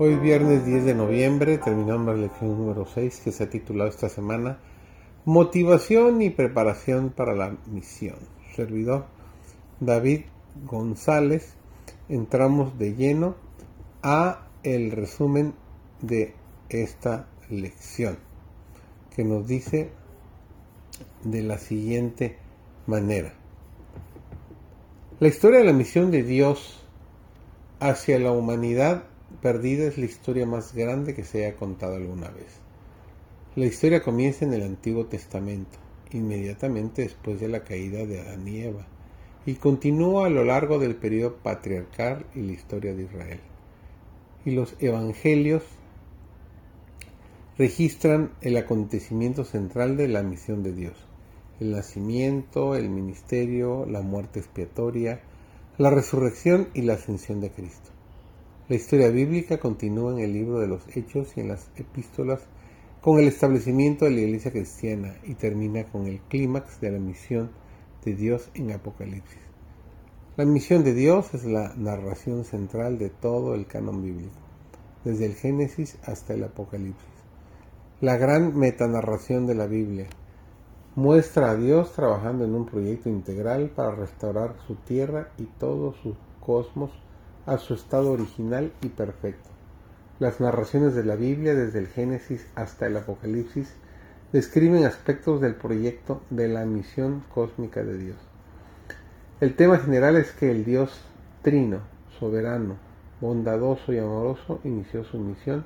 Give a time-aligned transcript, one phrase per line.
[0.00, 4.08] Hoy viernes 10 de noviembre terminamos la lección número 6 que se ha titulado esta
[4.08, 4.60] semana
[5.24, 8.14] Motivación y preparación para la misión.
[8.54, 9.06] Servidor
[9.80, 10.20] David
[10.66, 11.54] González.
[12.08, 13.34] Entramos de lleno
[14.00, 15.54] a el resumen
[16.00, 16.32] de
[16.68, 18.18] esta lección
[19.16, 19.90] que nos dice
[21.24, 22.38] de la siguiente
[22.86, 23.34] manera.
[25.18, 26.86] La historia de la misión de Dios
[27.80, 29.02] hacia la humanidad
[29.42, 32.60] perdida es la historia más grande que se haya contado alguna vez.
[33.56, 35.78] La historia comienza en el Antiguo Testamento,
[36.12, 38.86] inmediatamente después de la caída de Adán y Eva,
[39.46, 43.40] y continúa a lo largo del periodo patriarcal y la historia de Israel.
[44.44, 45.62] Y los evangelios
[47.56, 50.94] registran el acontecimiento central de la misión de Dios,
[51.60, 55.20] el nacimiento, el ministerio, la muerte expiatoria,
[55.76, 57.90] la resurrección y la ascensión de Cristo.
[58.68, 62.42] La historia bíblica continúa en el libro de los Hechos y en las epístolas
[63.00, 67.50] con el establecimiento de la iglesia cristiana y termina con el clímax de la misión
[68.04, 69.40] de Dios en Apocalipsis.
[70.36, 74.36] La misión de Dios es la narración central de todo el canon bíblico,
[75.02, 77.08] desde el Génesis hasta el Apocalipsis.
[78.02, 80.08] La gran metanarración de la Biblia
[80.94, 86.16] muestra a Dios trabajando en un proyecto integral para restaurar su tierra y todo su
[86.38, 86.90] cosmos
[87.46, 89.48] a su estado original y perfecto.
[90.18, 93.72] Las narraciones de la Biblia, desde el Génesis hasta el Apocalipsis,
[94.32, 98.16] describen aspectos del proyecto de la misión cósmica de Dios.
[99.40, 101.00] El tema general es que el Dios
[101.42, 101.78] trino,
[102.18, 102.76] soberano,
[103.20, 105.64] bondadoso y amoroso inició su misión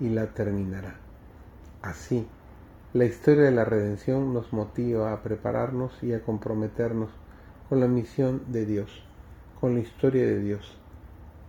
[0.00, 0.96] y la terminará.
[1.80, 2.26] Así,
[2.92, 7.10] la historia de la redención nos motiva a prepararnos y a comprometernos
[7.68, 9.04] con la misión de Dios,
[9.60, 10.78] con la historia de Dios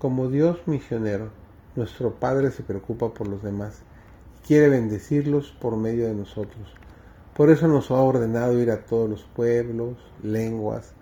[0.06, 1.32] como Dios misionero,
[1.76, 3.82] nuestro Padre se preocupa por los demás
[4.38, 6.76] y quiere bendecirlos por medio de nosotros.
[7.34, 10.94] Por eso nos ha ordenado ir a todos los pueblos, lenguas,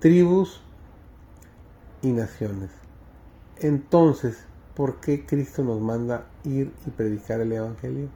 [0.00, 0.60] tribus
[2.02, 2.68] y naciones.
[3.56, 8.10] Entonces, ¿por qué Cristo nos manda ir y predicar el Evangelio?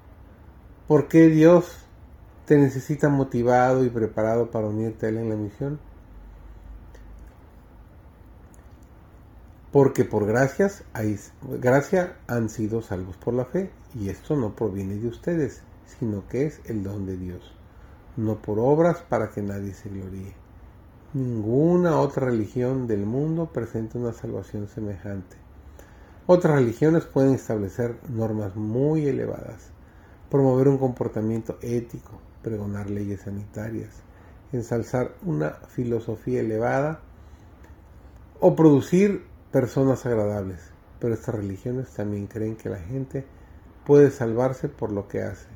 [0.86, 1.78] ¿Por qué Dios
[2.44, 5.78] te necesita motivado y preparado para unirte a Él en la misión?
[9.76, 11.20] Porque por gracias hay,
[11.60, 16.46] gracia han sido salvos por la fe, y esto no proviene de ustedes, sino que
[16.46, 17.52] es el don de Dios,
[18.16, 20.32] no por obras para que nadie se gloríe.
[21.12, 25.36] Ninguna otra religión del mundo presenta una salvación semejante.
[26.26, 29.72] Otras religiones pueden establecer normas muy elevadas,
[30.30, 33.90] promover un comportamiento ético, pregonar leyes sanitarias,
[34.54, 37.02] ensalzar una filosofía elevada
[38.40, 40.60] o producir personas agradables,
[41.00, 43.24] pero estas religiones también creen que la gente
[43.86, 45.48] puede salvarse por lo que hace.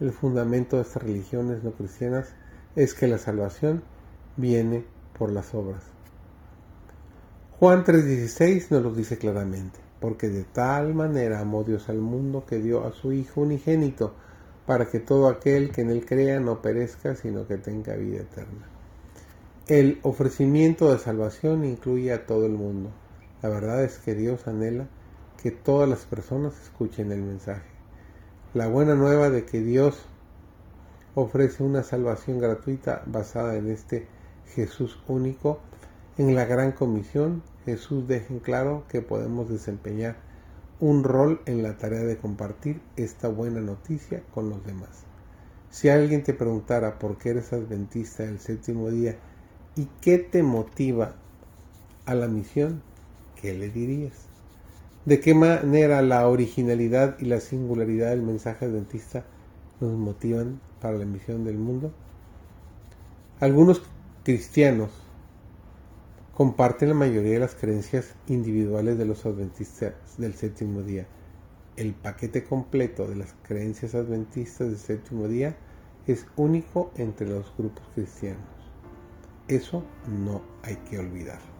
[0.00, 2.32] El fundamento de estas religiones no cristianas
[2.74, 3.82] es que la salvación
[4.38, 4.86] viene
[5.18, 5.82] por las obras.
[7.60, 12.56] Juan 3:16 nos lo dice claramente, porque de tal manera amó Dios al mundo que
[12.60, 14.14] dio a su Hijo unigénito,
[14.64, 18.70] para que todo aquel que en él crea no perezca, sino que tenga vida eterna.
[19.66, 22.90] El ofrecimiento de salvación incluye a todo el mundo,
[23.42, 24.86] la verdad es que Dios anhela
[25.42, 27.68] que todas las personas escuchen el mensaje.
[28.54, 30.06] La buena nueva de que Dios
[31.14, 34.06] ofrece una salvación gratuita basada en este
[34.54, 35.60] Jesús único.
[36.16, 40.16] En la gran comisión, Jesús deja en claro que podemos desempeñar
[40.80, 45.04] un rol en la tarea de compartir esta buena noticia con los demás.
[45.70, 49.16] Si alguien te preguntara por qué eres adventista del séptimo día
[49.76, 51.14] y qué te motiva
[52.06, 52.82] a la misión,
[53.40, 54.28] ¿qué le dirías?
[55.04, 59.24] ¿De qué manera la originalidad y la singularidad del mensaje adventista
[59.80, 61.92] nos motivan para la misión del mundo?
[63.40, 63.82] Algunos
[64.24, 64.90] cristianos
[66.34, 71.06] comparten la mayoría de las creencias individuales de los adventistas del séptimo día.
[71.76, 75.56] El paquete completo de las creencias adventistas del séptimo día
[76.06, 78.42] es único entre los grupos cristianos.
[79.46, 81.57] Eso no hay que olvidar.